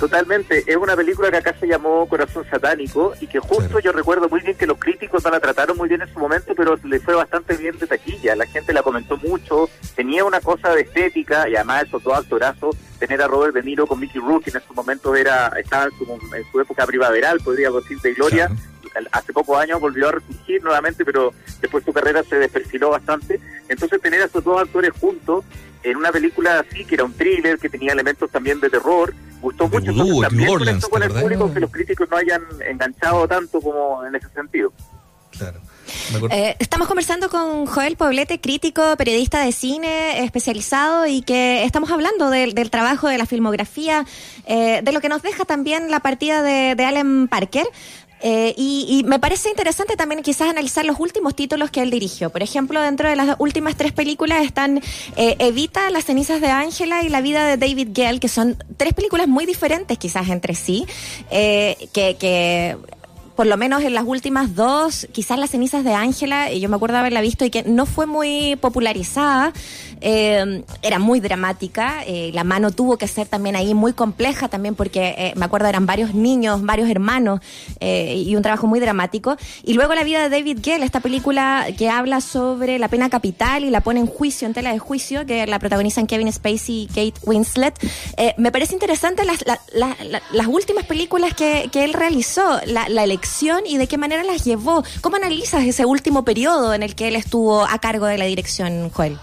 Totalmente, 0.00 0.64
es 0.66 0.76
una 0.76 0.96
película 0.96 1.30
que 1.30 1.36
acá 1.36 1.54
se 1.60 1.66
llamó 1.66 2.08
Corazón 2.08 2.46
Satánico 2.50 3.12
y 3.20 3.26
que 3.26 3.38
justo 3.38 3.80
yo 3.80 3.92
recuerdo 3.92 4.30
muy 4.30 4.40
bien 4.40 4.56
que 4.56 4.66
los 4.66 4.78
críticos 4.78 5.22
no 5.22 5.30
la 5.30 5.40
trataron 5.40 5.76
muy 5.76 5.90
bien 5.90 6.00
en 6.00 6.10
su 6.10 6.18
momento, 6.18 6.54
pero 6.56 6.74
le 6.82 7.00
fue 7.00 7.14
bastante 7.14 7.54
bien 7.58 7.78
de 7.78 7.86
taquilla, 7.86 8.34
la 8.34 8.46
gente 8.46 8.72
la 8.72 8.82
comentó 8.82 9.18
mucho, 9.18 9.68
tenía 9.94 10.24
una 10.24 10.40
cosa 10.40 10.74
de 10.74 10.80
estética 10.80 11.50
y 11.50 11.54
además 11.54 11.84
esos 11.84 12.02
dos 12.02 12.16
actorazos, 12.16 12.74
tener 12.98 13.20
a 13.20 13.28
Robert 13.28 13.52
De 13.52 13.62
Niro 13.62 13.86
con 13.86 14.00
Mickey 14.00 14.22
Rourke, 14.22 14.50
que 14.50 14.56
en 14.56 14.64
su 14.66 14.72
momento 14.72 15.14
era 15.14 15.48
estaba 15.48 15.84
en 15.84 15.90
su, 15.90 16.04
en 16.34 16.50
su 16.50 16.60
época 16.62 16.86
primaveral, 16.86 17.38
podría 17.40 17.70
decir, 17.70 18.00
de 18.00 18.14
gloria, 18.14 18.50
hace 19.12 19.34
pocos 19.34 19.58
años 19.58 19.80
volvió 19.80 20.08
a 20.08 20.12
resurgir 20.12 20.64
nuevamente, 20.64 21.04
pero 21.04 21.34
después 21.60 21.84
su 21.84 21.92
carrera 21.92 22.22
se 22.22 22.36
desperfiló 22.36 22.88
bastante, 22.88 23.38
entonces 23.68 24.00
tener 24.00 24.22
a 24.22 24.24
esos 24.24 24.42
dos 24.42 24.62
actores 24.62 24.92
juntos 24.98 25.44
en 25.82 25.98
una 25.98 26.10
película 26.10 26.60
así, 26.60 26.86
que 26.86 26.94
era 26.94 27.04
un 27.04 27.12
thriller, 27.12 27.58
que 27.58 27.68
tenía 27.68 27.92
elementos 27.92 28.30
también 28.30 28.60
de 28.60 28.70
terror, 28.70 29.12
gustó 29.40 29.68
mucho. 29.68 29.92
también 30.22 30.80
con 30.90 31.02
el 31.02 31.10
público 31.10 31.52
que 31.52 31.60
los 31.60 31.70
críticos 31.70 32.08
no 32.10 32.16
hayan 32.16 32.42
enganchado 32.66 33.26
tanto 33.26 33.60
como 33.60 34.04
en 34.04 34.14
ese 34.14 34.28
sentido. 34.30 34.72
Claro. 35.30 35.60
Eh, 36.30 36.56
estamos 36.58 36.88
conversando 36.88 37.28
con 37.28 37.66
Joel 37.66 37.96
Poblete, 37.96 38.40
crítico, 38.40 38.96
periodista 38.96 39.44
de 39.44 39.52
cine 39.52 40.24
especializado 40.24 41.06
y 41.06 41.22
que 41.22 41.64
estamos 41.64 41.90
hablando 41.90 42.30
del, 42.30 42.54
trabajo 42.70 43.08
de 43.08 43.18
la 43.18 43.26
filmografía, 43.26 44.04
eh, 44.46 44.80
de 44.82 44.92
lo 44.92 45.00
que 45.00 45.08
nos 45.08 45.22
deja 45.22 45.44
también 45.44 45.90
la 45.90 46.00
partida 46.00 46.42
de, 46.42 46.74
de 46.74 46.84
Alan 46.84 47.28
Parker. 47.28 47.66
Eh, 48.22 48.52
y, 48.58 49.02
me 49.06 49.18
parece 49.18 49.48
interesante 49.48 49.96
también 49.96 50.22
quizás 50.22 50.50
analizar 50.50 50.84
los 50.84 51.00
últimos 51.00 51.34
títulos 51.34 51.70
que 51.70 51.80
él 51.80 51.90
dirigió. 51.90 52.28
Por 52.28 52.42
ejemplo, 52.42 52.82
dentro 52.82 53.08
de 53.08 53.16
las 53.16 53.36
últimas 53.38 53.76
tres 53.76 53.92
películas 53.92 54.44
están 54.44 54.82
Evita, 55.16 55.88
Las 55.88 56.04
cenizas 56.04 56.42
de 56.42 56.48
Ángela 56.48 57.02
y 57.02 57.08
La 57.08 57.22
vida 57.22 57.46
de 57.46 57.56
David 57.56 57.88
Gale, 57.92 58.20
que 58.20 58.28
son 58.28 58.62
tres 58.76 58.92
películas 58.92 59.26
muy 59.26 59.46
diferentes 59.46 59.96
quizás 59.96 60.28
entre 60.28 60.54
sí, 60.54 60.86
que 61.30 62.76
por 63.36 63.46
lo 63.46 63.56
menos 63.56 63.82
en 63.82 63.94
las 63.94 64.04
últimas 64.04 64.54
dos, 64.54 65.06
quizás 65.12 65.38
las 65.38 65.50
cenizas 65.50 65.84
de 65.84 65.94
Ángela, 65.94 66.52
yo 66.52 66.68
me 66.68 66.76
acuerdo 66.76 66.98
haberla 66.98 67.20
visto 67.20 67.44
y 67.44 67.50
que 67.50 67.62
no 67.62 67.86
fue 67.86 68.06
muy 68.06 68.56
popularizada, 68.56 69.52
eh, 70.00 70.62
era 70.82 70.98
muy 70.98 71.20
dramática, 71.20 72.02
eh, 72.06 72.30
la 72.34 72.44
mano 72.44 72.70
tuvo 72.70 72.98
que 72.98 73.08
ser 73.08 73.26
también 73.28 73.56
ahí 73.56 73.74
muy 73.74 73.92
compleja 73.92 74.48
también 74.48 74.74
porque 74.74 75.14
eh, 75.16 75.32
me 75.36 75.44
acuerdo 75.44 75.68
eran 75.68 75.86
varios 75.86 76.14
niños, 76.14 76.62
varios 76.62 76.88
hermanos 76.88 77.40
y 77.80 78.34
un 78.36 78.42
trabajo 78.42 78.66
muy 78.66 78.80
dramático. 78.80 79.36
Y 79.64 79.74
luego 79.74 79.94
la 79.94 80.04
vida 80.04 80.22
de 80.22 80.28
David 80.28 80.58
Gale, 80.62 80.84
esta 80.84 81.00
película 81.00 81.66
que 81.78 81.88
habla 81.88 82.20
sobre 82.20 82.78
la 82.78 82.88
pena 82.88 83.08
capital 83.08 83.64
y 83.64 83.70
la 83.70 83.80
pone 83.80 84.00
en 84.00 84.06
juicio, 84.06 84.46
en 84.46 84.54
tela 84.54 84.72
de 84.72 84.78
juicio, 84.78 85.24
que 85.24 85.46
la 85.46 85.58
protagonizan 85.58 86.06
Kevin 86.06 86.32
Spacey 86.32 86.82
y 86.82 86.86
Kate 86.86 87.14
Winslet. 87.24 87.74
me 88.36 88.52
parece 88.52 88.74
interesante 88.74 89.24
las, 89.24 89.44
las 89.72 90.46
últimas 90.46 90.84
películas 90.84 91.34
que, 91.34 91.68
que 91.72 91.84
él 91.84 91.92
realizó, 91.92 92.60
la, 92.66 92.88
la 92.88 93.04
elección 93.04 93.19
y 93.66 93.78
de 93.78 93.86
qué 93.86 93.98
manera 93.98 94.22
las 94.22 94.44
llevó. 94.44 94.84
¿Cómo 95.00 95.16
analizas 95.16 95.64
ese 95.64 95.84
último 95.84 96.24
periodo 96.24 96.74
en 96.74 96.82
el 96.82 96.94
que 96.94 97.08
él 97.08 97.16
estuvo 97.16 97.64
a 97.64 97.78
cargo 97.78 98.06
de 98.06 98.18
la 98.18 98.24
dirección, 98.24 98.90
Joel? 98.90 99.18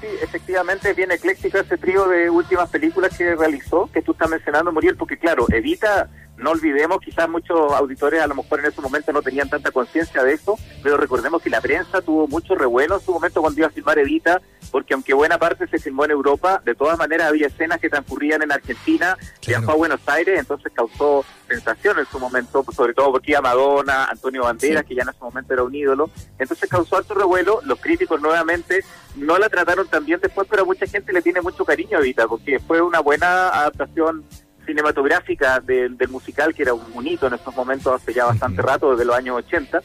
Sí, 0.00 0.06
efectivamente, 0.22 0.92
bien 0.94 1.10
ecléctico 1.10 1.58
ese 1.58 1.76
trío 1.76 2.06
de 2.08 2.30
últimas 2.30 2.68
películas 2.70 3.16
que 3.16 3.34
realizó, 3.34 3.90
que 3.92 4.02
tú 4.02 4.12
estás 4.12 4.28
mencionando, 4.28 4.70
Muriel, 4.72 4.96
porque 4.96 5.18
claro, 5.18 5.46
Evita 5.50 6.08
no 6.38 6.50
olvidemos, 6.50 7.00
quizás 7.00 7.28
muchos 7.28 7.72
auditores 7.72 8.20
a 8.20 8.26
lo 8.26 8.34
mejor 8.34 8.60
en 8.60 8.66
ese 8.66 8.80
momento 8.80 9.12
no 9.12 9.22
tenían 9.22 9.48
tanta 9.48 9.70
conciencia 9.70 10.22
de 10.22 10.34
eso, 10.34 10.56
pero 10.82 10.96
recordemos 10.96 11.42
que 11.42 11.50
la 11.50 11.60
prensa 11.60 12.00
tuvo 12.00 12.28
mucho 12.28 12.54
revuelo 12.54 12.96
en 12.96 13.00
su 13.00 13.12
momento 13.12 13.40
cuando 13.40 13.60
iba 13.60 13.68
a 13.68 13.70
filmar 13.70 13.98
Evita, 13.98 14.40
porque 14.70 14.94
aunque 14.94 15.14
buena 15.14 15.38
parte 15.38 15.66
se 15.66 15.78
filmó 15.78 16.04
en 16.04 16.12
Europa, 16.12 16.62
de 16.64 16.74
todas 16.74 16.98
maneras 16.98 17.28
había 17.28 17.48
escenas 17.48 17.80
que 17.80 17.88
transcurrían 17.88 18.42
en 18.42 18.52
Argentina, 18.52 19.16
viajó 19.46 19.72
a 19.72 19.76
Buenos 19.76 20.00
Aires, 20.06 20.38
entonces 20.38 20.72
causó 20.72 21.24
sensación 21.48 21.98
en 21.98 22.06
su 22.06 22.18
momento, 22.18 22.64
sobre 22.74 22.94
todo 22.94 23.12
porque 23.12 23.32
iba 23.32 23.40
Madonna, 23.40 24.04
Antonio 24.04 24.44
Banderas, 24.44 24.84
que 24.84 24.94
ya 24.94 25.02
en 25.02 25.08
ese 25.08 25.20
momento 25.20 25.52
era 25.52 25.64
un 25.64 25.74
ídolo, 25.74 26.10
entonces 26.38 26.68
causó 26.68 26.96
alto 26.96 27.14
revuelo, 27.14 27.60
los 27.64 27.80
críticos 27.80 28.20
nuevamente 28.20 28.84
no 29.16 29.38
la 29.38 29.48
trataron 29.48 29.88
tan 29.88 30.04
bien 30.04 30.20
después, 30.20 30.46
pero 30.48 30.62
a 30.62 30.66
mucha 30.66 30.86
gente 30.86 31.12
le 31.12 31.22
tiene 31.22 31.40
mucho 31.40 31.64
cariño 31.64 31.98
a 31.98 32.00
Evita, 32.00 32.28
porque 32.28 32.60
fue 32.60 32.80
una 32.80 33.00
buena 33.00 33.48
adaptación 33.48 34.24
cinematográfica 34.68 35.60
del, 35.60 35.96
musical, 36.10 36.54
que 36.54 36.62
era 36.62 36.74
un, 36.74 37.06
hito 37.06 37.26
en 37.26 37.34
estos 37.34 37.56
momentos 37.56 37.90
hace 37.90 38.12
ya 38.12 38.26
bastante 38.26 38.60
rato, 38.60 38.90
desde 38.90 39.06
los 39.06 39.16
años 39.16 39.36
80. 39.38 39.80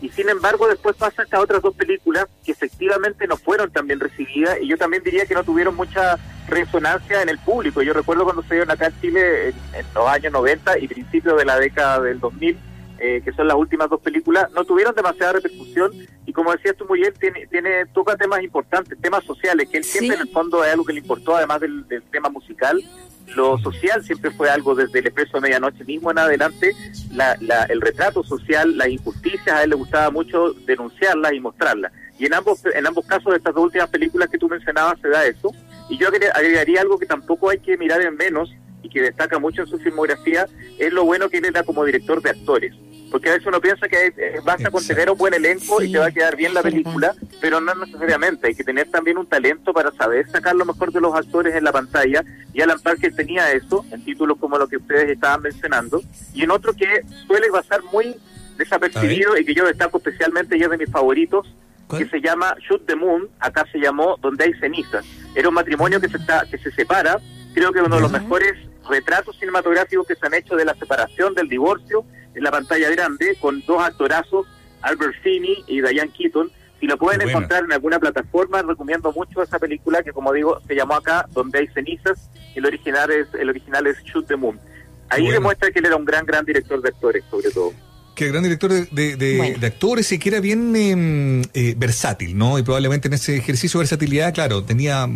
Y 0.00 0.10
sin 0.10 0.28
embargo, 0.28 0.68
después 0.68 0.94
pasan 0.94 1.24
estas 1.24 1.40
otras 1.40 1.60
dos 1.60 1.74
películas 1.74 2.26
que 2.44 2.52
efectivamente 2.52 3.26
no 3.26 3.36
fueron 3.36 3.68
tan 3.72 3.88
bien 3.88 3.98
recibidas 3.98 4.58
y 4.62 4.68
yo 4.68 4.78
también 4.78 5.02
diría 5.02 5.26
que 5.26 5.34
no 5.34 5.42
tuvieron 5.42 5.74
mucha 5.74 6.16
resonancia 6.46 7.20
en 7.20 7.28
el 7.28 7.38
público. 7.38 7.82
Yo 7.82 7.92
recuerdo 7.92 8.22
cuando 8.22 8.42
se 8.42 8.54
dieron 8.54 8.70
acá 8.70 8.86
en 8.86 9.00
Chile 9.00 9.48
en, 9.48 9.86
los 9.92 10.06
años 10.06 10.32
90 10.32 10.78
y 10.78 10.86
principios 10.86 11.36
de 11.36 11.44
la 11.44 11.58
década 11.58 12.00
del 12.00 12.20
2000, 12.20 12.56
eh, 13.00 13.22
que 13.24 13.32
son 13.32 13.48
las 13.48 13.56
últimas 13.56 13.90
dos 13.90 14.00
películas, 14.00 14.48
no 14.52 14.64
tuvieron 14.64 14.94
demasiada 14.94 15.32
repercusión 15.32 15.90
y 16.26 16.32
como 16.32 16.52
decías 16.52 16.76
tú 16.76 16.84
muy 16.86 17.00
bien, 17.00 17.12
tiene, 17.18 17.48
tiene 17.48 17.86
toca 17.86 18.16
temas 18.16 18.40
importantes, 18.42 18.96
temas 19.00 19.24
sociales, 19.24 19.68
que 19.68 19.78
él 19.78 19.84
siempre 19.84 20.14
en 20.14 20.22
el 20.22 20.28
fondo 20.28 20.64
es 20.64 20.72
algo 20.72 20.84
que 20.84 20.92
le 20.92 21.00
importó, 21.00 21.34
además 21.34 21.60
del, 21.60 21.88
del 21.88 22.02
tema 22.04 22.28
musical, 22.28 22.80
lo 23.34 23.58
social 23.58 24.02
siempre 24.02 24.30
fue 24.30 24.50
algo 24.50 24.74
desde 24.74 24.98
el 24.98 25.06
expreso 25.06 25.36
de 25.36 25.42
medianoche 25.42 25.84
mismo 25.84 26.10
en 26.10 26.18
adelante, 26.18 26.74
la, 27.12 27.34
el 27.68 27.80
retrato 27.80 28.22
social, 28.22 28.76
las 28.76 28.88
injusticias, 28.88 29.48
a 29.48 29.62
él 29.62 29.70
le 29.70 29.76
gustaba 29.76 30.10
mucho 30.10 30.52
denunciarlas 30.66 31.32
y 31.32 31.40
mostrarlas. 31.40 31.92
Y 32.18 32.26
en 32.26 32.34
ambos, 32.34 32.62
en 32.66 32.86
ambos 32.86 33.06
casos 33.06 33.32
de 33.32 33.36
estas 33.38 33.54
dos 33.54 33.64
últimas 33.64 33.88
películas 33.90 34.28
que 34.28 34.38
tú 34.38 34.48
mencionabas 34.48 34.98
se 35.00 35.08
da 35.08 35.24
eso. 35.24 35.52
Y 35.88 35.96
yo 35.98 36.08
agregaría 36.08 36.80
algo 36.80 36.98
que 36.98 37.06
tampoco 37.06 37.48
hay 37.48 37.58
que 37.60 37.76
mirar 37.78 38.00
en 38.02 38.16
menos 38.16 38.52
y 38.88 38.90
que 38.90 39.02
destaca 39.02 39.38
mucho 39.38 39.62
en 39.62 39.68
su 39.68 39.78
filmografía, 39.78 40.46
es 40.78 40.92
lo 40.92 41.04
bueno 41.04 41.28
que 41.28 41.38
él 41.38 41.44
era 41.44 41.62
como 41.62 41.84
director 41.84 42.22
de 42.22 42.30
actores. 42.30 42.74
Porque 43.10 43.30
a 43.30 43.32
veces 43.32 43.46
uno 43.46 43.60
piensa 43.60 43.88
que 43.88 44.12
eh, 44.16 44.40
basta 44.44 44.70
con 44.70 44.86
tener 44.86 45.10
un 45.10 45.16
buen 45.16 45.32
elenco 45.32 45.82
y 45.82 45.90
te 45.90 45.98
va 45.98 46.06
a 46.06 46.10
quedar 46.10 46.36
bien 46.36 46.52
la 46.52 46.62
película, 46.62 47.14
pero 47.40 47.60
no 47.60 47.74
necesariamente, 47.74 48.48
hay 48.48 48.54
que 48.54 48.64
tener 48.64 48.90
también 48.90 49.16
un 49.16 49.26
talento 49.26 49.72
para 49.72 49.90
saber 49.92 50.28
sacar 50.30 50.54
lo 50.54 50.66
mejor 50.66 50.92
de 50.92 51.00
los 51.00 51.14
actores 51.14 51.54
en 51.54 51.64
la 51.64 51.72
pantalla, 51.72 52.22
y 52.52 52.60
Alan 52.60 52.80
Parker 52.80 53.14
tenía 53.14 53.50
eso, 53.52 53.84
en 53.90 54.04
títulos 54.04 54.36
como 54.38 54.58
lo 54.58 54.68
que 54.68 54.76
ustedes 54.76 55.10
estaban 55.10 55.42
mencionando, 55.42 56.02
y 56.34 56.42
en 56.42 56.50
otro 56.50 56.74
que 56.74 57.02
suele 57.26 57.48
pasar 57.50 57.82
muy 57.92 58.14
desapercibido 58.58 59.38
y 59.38 59.44
que 59.44 59.54
yo 59.54 59.64
destaco 59.64 59.98
especialmente 59.98 60.58
y 60.58 60.62
es 60.62 60.70
de 60.70 60.76
mis 60.76 60.90
favoritos, 60.90 61.46
que 61.96 62.06
se 62.06 62.20
llama 62.20 62.54
Shoot 62.60 62.84
the 62.86 62.94
Moon, 62.94 63.28
acá 63.40 63.64
se 63.72 63.78
llamó 63.78 64.18
Donde 64.20 64.44
hay 64.44 64.52
cenizas. 64.54 65.06
Era 65.34 65.48
un 65.48 65.54
matrimonio 65.54 66.00
que 66.00 66.08
se, 66.08 66.18
está, 66.18 66.44
que 66.50 66.58
se 66.58 66.70
separa, 66.72 67.18
creo 67.54 67.72
que 67.72 67.80
uno 67.80 67.96
de 67.96 68.02
los 68.02 68.12
mejores 68.12 68.54
retratos 68.88 69.38
cinematográficos 69.38 70.06
que 70.06 70.14
se 70.14 70.26
han 70.26 70.34
hecho 70.34 70.56
de 70.56 70.64
la 70.64 70.74
separación, 70.74 71.34
del 71.34 71.48
divorcio, 71.48 72.04
en 72.34 72.42
la 72.42 72.50
pantalla 72.50 72.90
grande 72.90 73.36
con 73.40 73.62
dos 73.66 73.82
actorazos, 73.82 74.46
Albert 74.82 75.14
Finney 75.22 75.64
y 75.66 75.80
Diane 75.80 76.10
Keaton. 76.10 76.50
Si 76.80 76.86
lo 76.86 76.96
pueden 76.96 77.28
encontrar 77.28 77.64
en 77.64 77.72
alguna 77.72 77.98
plataforma, 77.98 78.62
recomiendo 78.62 79.12
mucho 79.12 79.42
esa 79.42 79.58
película 79.58 80.02
que, 80.02 80.12
como 80.12 80.32
digo, 80.32 80.60
se 80.66 80.76
llamó 80.76 80.94
acá 80.94 81.26
Donde 81.30 81.58
hay 81.58 81.66
cenizas. 81.68 82.30
El 82.54 82.66
original 82.66 83.10
es 83.10 83.26
el 83.34 83.48
original 83.48 83.86
es 83.88 84.00
Shoot 84.04 84.28
the 84.28 84.36
Moon. 84.36 84.60
Ahí 85.08 85.28
demuestra 85.28 85.70
que 85.70 85.80
él 85.80 85.86
era 85.86 85.96
un 85.96 86.04
gran, 86.04 86.24
gran 86.24 86.44
director 86.44 86.80
de 86.80 86.90
actores, 86.90 87.24
sobre 87.30 87.50
todo 87.50 87.72
que 88.18 88.26
gran 88.26 88.42
director 88.42 88.72
de, 88.72 89.16
de, 89.16 89.66
actores 89.66 90.10
y 90.10 90.18
que 90.18 90.30
era 90.30 90.40
bien 90.40 90.74
em, 90.74 91.42
eh, 91.54 91.74
versátil, 91.78 92.36
¿no? 92.36 92.58
Y 92.58 92.64
probablemente 92.64 93.06
en 93.06 93.14
ese 93.14 93.36
ejercicio 93.36 93.78
de 93.78 93.82
versatilidad, 93.82 94.34
claro, 94.34 94.64
tenía 94.64 95.08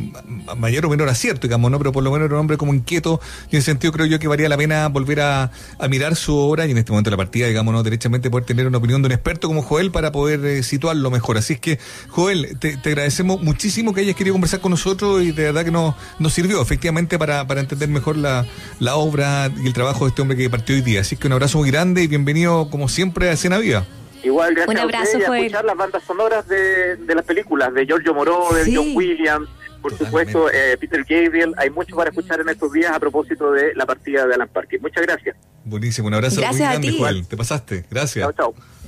mayor 0.57 0.87
o 0.87 0.89
menor 0.89 1.09
acierto, 1.09 1.49
digamos, 1.49 1.69
¿no? 1.69 1.79
Pero 1.79 1.91
por 1.91 2.05
lo 2.05 2.13
menos 2.13 2.27
era 2.27 2.35
un 2.37 2.41
hombre 2.43 2.57
como 2.57 2.73
inquieto 2.73 3.21
y 3.51 3.57
en 3.57 3.59
ese 3.59 3.73
sentido 3.73 3.93
creo 3.93 4.07
yo 4.07 4.21
que 4.21 4.29
valía 4.29 4.49
la 4.49 4.57
pena 4.57 4.87
volver 4.87 5.21
a, 5.21 5.51
mirar 5.91 6.15
su 6.15 6.37
obra 6.37 6.65
y 6.65 6.71
en 6.71 6.79
este 6.79 6.93
momento 6.93 7.11
de 7.11 7.17
la 7.17 7.17
partida, 7.17 7.49
digamos, 7.49 7.75
¿no? 7.75 7.83
Derechamente 7.83 8.31
poder 8.31 8.47
tener 8.47 8.69
una 8.69 8.79
opinión 8.79 9.03
de 9.03 9.07
un 9.07 9.13
experto 9.13 9.49
como 9.49 9.63
Joel 9.63 9.91
para 9.91 10.13
poder 10.13 10.45
eh, 10.45 10.63
situarlo 10.63 11.11
mejor. 11.11 11.39
Así 11.39 11.55
es 11.55 11.61
que, 11.61 11.81
Joel, 12.09 12.57
te, 12.61 12.79
agradecemos 12.85 13.43
muchísimo 13.43 13.93
que 13.93 14.03
hayas 14.03 14.15
querido 14.15 14.35
conversar 14.35 14.61
con 14.61 14.71
nosotros 14.71 15.25
y 15.25 15.33
de 15.33 15.43
verdad 15.43 15.65
que 15.65 15.73
nos, 15.73 15.97
nos 16.21 16.33
sirvió 16.33 16.63
efectivamente 16.63 17.19
para, 17.19 17.49
para 17.49 17.61
entender 17.61 17.89
mejor 17.89 18.17
la, 18.17 18.47
la 18.79 18.95
obra 18.95 19.51
y 19.61 19.67
el 19.67 19.73
trabajo 19.73 20.05
de 20.05 20.11
este 20.11 20.23
hombre 20.23 20.37
que 20.37 20.49
partió 20.49 20.77
hoy 20.77 20.83
día. 20.83 21.01
Así 21.01 21.17
que 21.17 21.27
un 21.27 21.33
abrazo 21.33 21.59
muy 21.59 21.69
grande 21.69 22.05
y 22.05 22.07
bienvenido 22.07 22.71
como 22.71 22.92
siempre 22.93 23.31
a 23.31 23.37
Cena 23.37 23.59
Viva. 23.59 23.85
Igual, 24.23 24.55
gracias 24.55 24.69
Un 24.69 24.79
abrazo, 24.79 25.19
a 25.19 25.39
escuchar 25.39 25.65
las 25.65 25.77
bandas 25.77 26.03
sonoras 26.05 26.47
de, 26.47 26.97
de 26.97 27.15
las 27.15 27.25
películas, 27.25 27.75
de 27.75 27.87
Giorgio 27.87 28.15
Moroder, 28.15 28.65
de 28.65 28.77
John 28.77 28.93
Williams, 28.95 29.49
por 29.81 29.99
supuesto, 29.99 30.49
eh, 30.49 30.77
Peter 30.79 31.05
Gabriel. 31.09 31.55
Hay 31.57 31.71
mucho 31.71 31.97
para 31.97 32.11
escuchar 32.11 32.41
en 32.41 32.49
estos 32.49 32.73
días 32.73 32.93
a 32.93 33.01
propósito 33.01 33.51
de 33.51 33.75
la 33.75 33.85
partida 33.85 34.27
de 34.27 34.35
Alan 34.35 34.49
Parker. 34.49 34.81
Muchas 34.81 35.05
gracias. 35.05 35.37
Buenísimo, 35.65 36.07
un 36.07 36.15
abrazo 36.15 36.41
gracias 36.41 36.61
muy 36.61 36.69
grande, 36.69 36.99
Juan. 36.99 37.25
Te 37.25 37.37
pasaste. 37.37 37.85
Gracias. 37.91 38.25
Chao, 38.25 38.33
chao. 38.33 38.72